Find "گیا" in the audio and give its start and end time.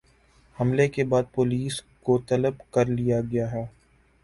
3.31-3.51